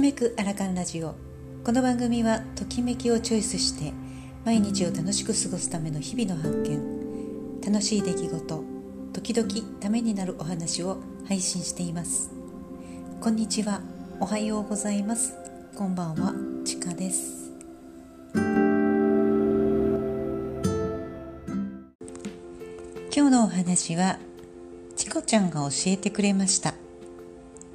[0.00, 1.14] きめくアラカンラジオ。
[1.62, 3.92] この番組はときめきをチョイスして
[4.46, 7.60] 毎日を楽しく過ごすための日々の発見。
[7.60, 8.64] 楽しい出来事
[9.12, 10.96] 時々ためになるお話を
[11.28, 12.30] 配信しています。
[13.20, 13.82] こんにちは。
[14.20, 15.34] おはようございます。
[15.76, 16.32] こんばんは。
[16.64, 17.52] ちかです。
[18.34, 18.56] 今
[23.10, 24.18] 日のお話は
[24.96, 26.72] チコちゃんが教えてくれました。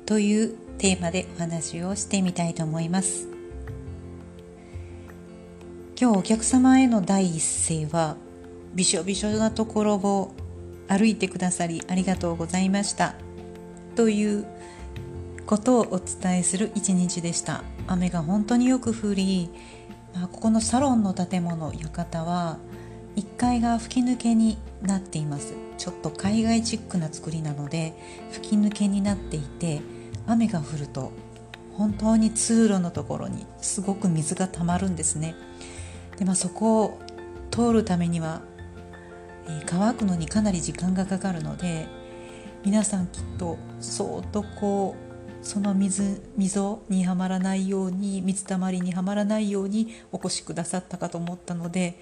[0.08, 3.28] というテーマでお話をしてみたいと思います。
[6.00, 8.18] 今日お客様への第一声は
[8.74, 10.34] びしょびしょなところを
[10.90, 13.16] 歩いてくださりありがとうございました。
[13.96, 14.46] という
[15.46, 17.64] ことをお伝えする一日でした。
[17.88, 19.50] 雨が本当によく降り、
[20.14, 22.58] まあ、ここのサロンの建物館は
[23.16, 25.54] 1階が吹き抜けになっています。
[25.78, 27.94] ちょっと海外チックな作りなので
[28.32, 29.82] 吹き抜けになっていて
[30.28, 31.12] 雨が降ると
[31.74, 35.36] 本当に通路のところにすごく水がたまるんですね
[36.18, 37.00] で、まあ、そこを
[37.52, 38.42] 通るためには、
[39.46, 41.88] えー、乾くのにかなり時間がかかるので
[42.64, 52.00] 皆さんきっとそっとこうその水溝にはまらないように水たまりにはまらないようにお越しくださったかと思ったので、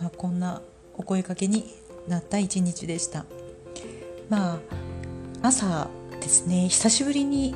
[0.00, 0.60] まあ、こんな
[0.96, 1.72] お声かけに
[2.08, 3.24] なった一日でした。
[4.28, 4.58] まあ
[5.42, 5.88] 朝
[6.20, 7.54] ですね久しぶりに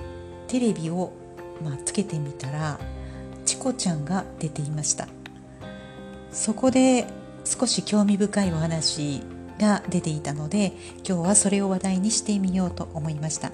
[0.49, 1.13] テレビを、
[1.63, 2.79] まあ、つけてみたら
[3.45, 5.07] チコちゃんが出ていました。
[6.31, 7.07] そこで
[7.45, 9.23] 少し興味深いお話
[9.61, 10.73] が出ていたので
[11.07, 13.53] 今日はそれを話題にしてみようと思いました、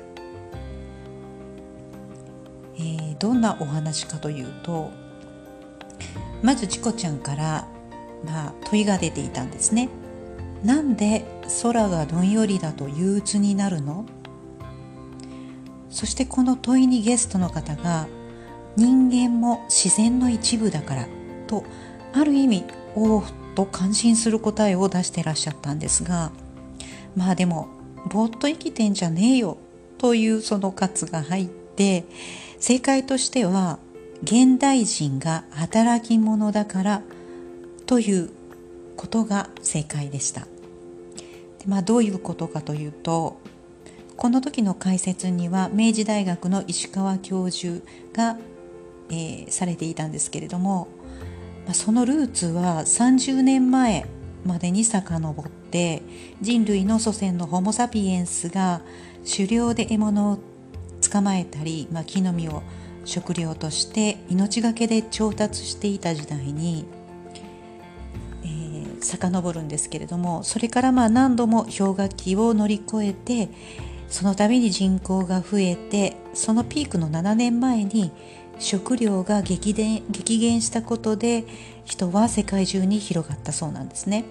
[2.77, 4.91] えー、どんなお話かというと
[6.43, 7.69] まずチコちゃんから、
[8.25, 9.91] まあ、問いが出ていたんですね。
[10.65, 11.27] なんで
[11.63, 14.07] 空がどんよりだと憂鬱になるの？
[15.91, 18.07] そしてこの問いにゲストの方が
[18.77, 21.09] 人間も自然の一部だから
[21.47, 21.65] と
[22.13, 22.65] ある意味
[22.95, 23.25] おお
[23.55, 26.31] と感心する答えを出してらっしゃったんですが
[27.17, 27.69] まあでも
[28.09, 29.59] ぼーっと生きてんじゃねえよ
[29.99, 32.05] というその喝が入って
[32.59, 33.79] 正解としては
[34.23, 37.03] 現代人が働き者だから
[37.87, 38.31] という
[38.97, 40.43] ことが正解でした。
[40.43, 40.47] で
[41.67, 43.39] まあ、どういうことかというと
[44.21, 47.83] この時の解説には明治大学の石川教授
[48.13, 48.37] が、
[49.09, 50.89] えー、されていたんですけれども、
[51.73, 54.05] そのルーツは30年前
[54.45, 56.03] までに遡って
[56.43, 58.83] 人類の祖先のホモ・サピエンスが
[59.25, 60.39] 狩猟で獲物を
[61.01, 62.63] 捕まえたり、まあ、木の実を
[63.07, 66.85] 食料として命がけで調達していた時代に、
[68.45, 73.49] えー、遡るんですけれどもそれからまあ何度も氷河期を乗り越えて
[74.11, 78.13] その度に人口が増えてそのピークの7年前に
[78.59, 81.45] 食料が激減激減したことで
[81.85, 84.25] 人は世界中に広がったそうなんですね。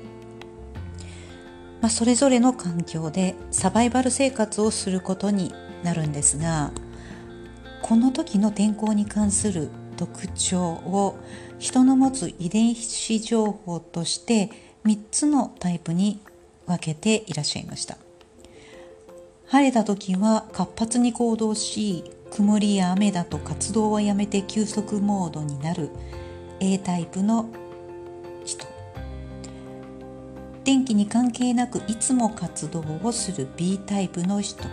[1.81, 6.71] まあ、それぞれの環境でサバイバル生活をすることになるんですが
[7.81, 11.17] この時の天候に関する特徴を
[11.57, 14.49] 人の持つ遺伝子情報として
[14.83, 16.19] 3つのタイプに
[16.65, 17.97] 分けていらっしゃいました。
[19.49, 25.89] 晴れた時は活発に行動し曇りや雨だと活動をやめて休息モードになる
[26.59, 27.49] A タイプの
[28.45, 28.67] 人。
[30.63, 34.63] 天気に関係なくいつも活動をする B タイプの人。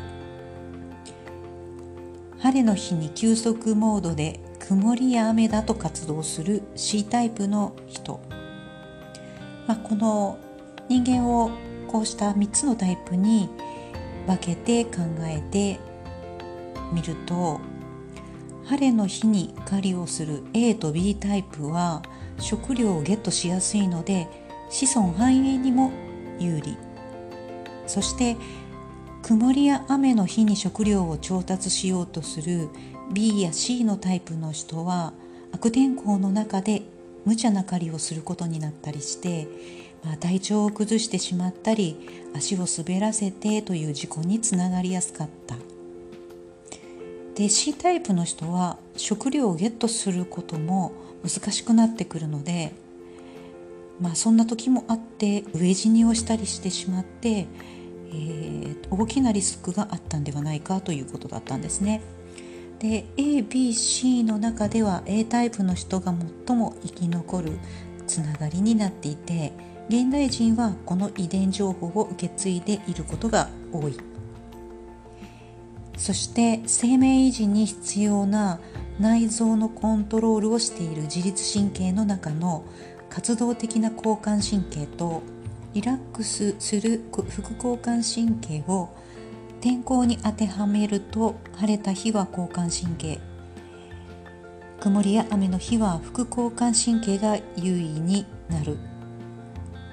[2.38, 8.20] 晴れの日に休息モードで曇りや雨だと活動する C タイプの人、
[9.66, 10.38] まあ、この
[10.90, 11.50] 人間を
[11.88, 13.48] こうした3つのタイプに
[14.26, 15.78] 分けて考えて
[16.92, 17.60] みると
[18.64, 22.02] 晴れの日に狩りをする A と B タイプは
[22.38, 24.28] 食料をゲットしやすいので
[24.70, 25.92] 子孫繁栄にも
[26.38, 26.76] 有利。
[27.86, 28.36] そして
[29.22, 32.68] 曇りや雨の日に食料を調達しようとする
[33.12, 35.12] B や C のタイプの人は
[35.52, 36.82] 悪天候の中で
[37.24, 39.48] 無茶な狩りをすることになったりして
[40.06, 41.96] まあ、体調を崩してしまったり
[42.32, 45.56] 足を滑らせてという事故につながりやすかった
[47.34, 50.92] で C タイプの人は食料をゲットすることも
[51.22, 52.72] 難しくなってくるので
[54.00, 62.00] まあそんな時もあって飢え死にをしたりしてしまって、えー、大きなリスクがあったんではないかということだったんですね。
[62.78, 66.14] で ABC の中では A タイプの人が
[66.46, 67.58] 最も生き残る
[68.06, 69.52] つながりになっていて
[69.88, 73.96] 現代人はこの遺伝情報を受け継いでいることが多い。
[75.96, 78.60] そして生命維持に必要な
[79.00, 82.64] 内臓のコントロールをしている自律神経の中の
[83.08, 85.22] 活動的な交感神経と
[85.72, 88.90] リラックスする副交感神経を
[89.60, 93.18] 天候に当てはめると晴れた日は交感神経。
[94.80, 98.76] 曇りや雨の日は副交感神経が優位になる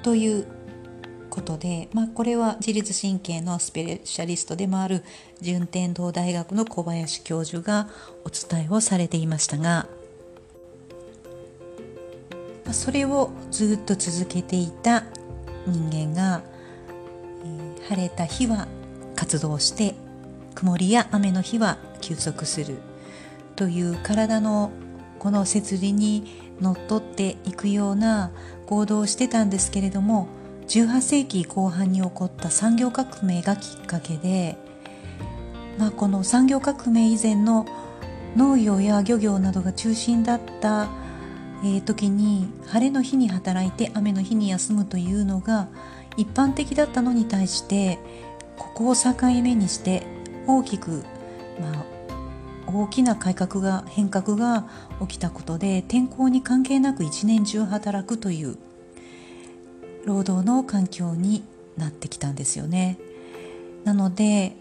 [0.03, 0.45] という
[1.29, 5.03] ことで、まあ、これは自律神経のスペシャリストでもある
[5.41, 7.89] 順天堂大学の小林教授が
[8.23, 9.87] お伝えをされていましたが
[12.71, 15.03] それをずっと続けていた
[15.65, 16.43] 人間が、
[17.43, 18.67] えー、晴れた日は
[19.15, 19.95] 活動して
[20.55, 22.77] 曇りや雨の日は休息する。
[23.55, 24.71] という体の
[25.19, 28.31] この摂理にのっとっていくような
[28.65, 30.27] 行動をしてたんですけれども
[30.67, 34.57] 18世紀後半に起こった産業革命がきっかけで、
[35.77, 37.65] まあ、この産業革命以前の
[38.35, 40.89] 農業や漁業などが中心だった、
[41.63, 45.67] え、時に晴れの日に働いて雨の日に休むというのが
[46.17, 47.99] 一般的だったのに対して
[48.57, 50.03] ここを境目にして
[50.47, 51.03] 大きく、
[51.59, 51.92] まあ、
[52.67, 54.67] 大きな改革が変革が
[55.01, 58.57] 起きたことで天候に関係なく一年中働くという
[60.05, 61.43] 労働の環境に
[61.77, 62.97] なってきたんですよね。
[63.83, 64.55] なので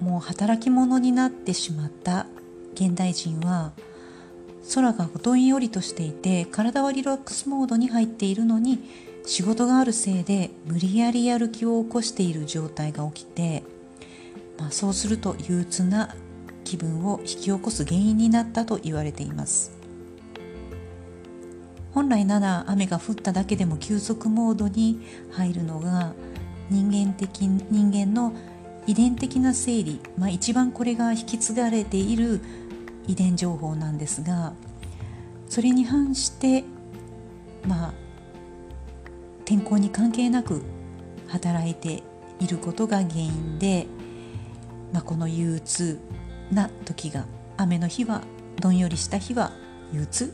[0.00, 2.26] もう働き者になってしまった
[2.74, 3.72] 現代人は
[4.74, 8.80] 空がどんよりとしていて体はリラックスモードに入っているのに
[9.26, 13.62] 仕事があるせいで無理やりやる気を起こしている状態が起きて、
[14.58, 16.14] まあ、そうすると憂鬱な
[16.64, 19.84] 気分を引き起こす原因になったと言われています。
[21.94, 25.00] 本来なら雨が降っただけでも休息モードに
[25.30, 26.12] 入るのが
[26.68, 28.32] 人間的人間の
[28.86, 32.40] 遺伝的な整理、まあ、一番これが引き継がれている
[33.06, 34.54] 遺伝情報なんですが
[35.48, 36.64] それに反して
[37.66, 37.94] まあ
[39.44, 40.62] 天候に関係なく
[41.28, 42.02] 働いて
[42.40, 43.86] いることが原因で、
[44.92, 46.00] まあ、この憂鬱
[46.52, 47.24] な時が
[47.56, 48.22] 雨の日は
[48.60, 49.52] どんよりした日は
[49.92, 50.32] 憂鬱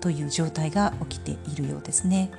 [0.00, 2.30] という状態が起きているようですね。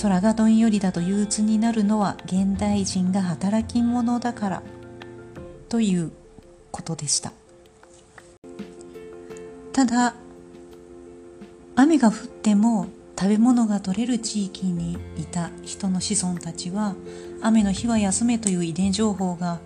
[0.00, 4.62] 空がどんよりだと憂鬱になるのは現代人が働き者だから
[5.68, 6.12] という
[6.70, 7.32] ことでした。
[9.72, 10.14] ただ
[11.76, 12.86] 雨が降っても
[13.18, 16.94] 食べ物が取れる地域にいた人の子孫たちは
[17.42, 19.60] 雨の日は休めという遺伝情報が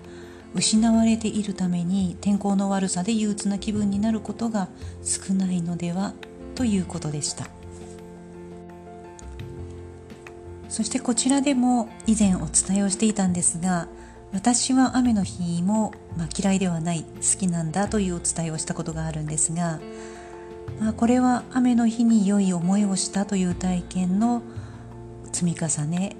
[0.54, 4.68] 失われているために天候の悪さで憂鬱な気分になることが
[5.02, 6.14] 少ないのでは
[6.54, 7.48] ということでした。
[10.74, 13.86] そしてこちらでも以前お伝えをしていたんですが
[14.32, 19.78] 私は雨の日も、まあ、嫌いではない好きなんだというお伝えをしたことがあるんですが、
[20.80, 24.42] まあ、これは雨の日に良い思いをしたという体験の
[25.32, 26.16] 積み重ね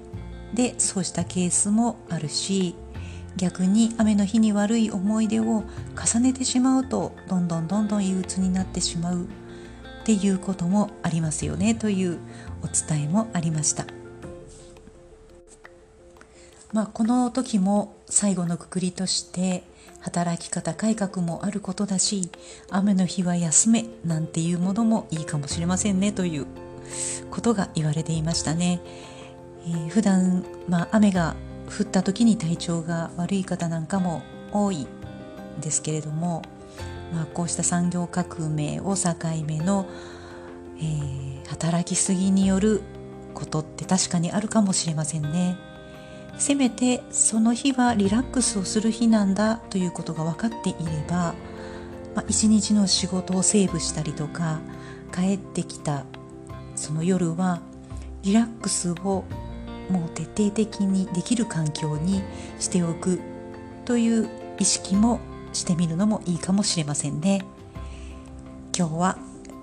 [0.53, 2.75] でそうしたケースもあるし
[3.37, 5.63] 逆に雨の日に悪い思い出を
[5.95, 9.27] 重ねてしまうとどんどんどんどん憂鬱になってしまうっ
[10.05, 12.19] ていうこともありますよねという
[12.61, 13.85] お伝えもありました。
[16.71, 19.63] まあ、この時も最後のくくりとして
[20.01, 22.29] 働き方改革もあることだし
[22.69, 26.45] 雨の日は休めなんていうものもいいかもしれませんねという
[27.31, 28.81] ことが言われていましたね。
[29.65, 31.35] えー、普段、まあ、雨が
[31.67, 34.87] 降った時に体調が悪い方なんかも多い
[35.61, 36.41] ですけれども、
[37.13, 39.09] まあ、こうした産業革命を境
[39.45, 39.87] 目の、
[40.77, 42.81] えー、働きすぎによる
[43.33, 45.57] ことって確かにあるかもしれませんね。
[46.37, 51.33] せめてその日はリラックスをする日なんだということが分かっていれば、
[52.13, 54.59] まあ、一日の仕事をセーブしたりとか
[55.13, 56.03] 帰ってきた
[56.75, 57.61] その夜は
[58.23, 59.23] リラックスを
[59.89, 62.21] もう徹底的にできる環境に
[62.59, 63.19] しておく
[63.85, 65.19] という意識も
[65.53, 67.45] してみるのもいいかもしれませんね。
[68.77, 69.17] 今日は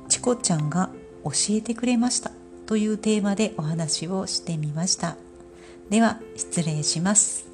[0.08, 0.90] チコちゃんが
[1.24, 2.30] 教えてくれました
[2.66, 5.16] というテーマでお話をしてみました。
[5.90, 7.51] では失礼します。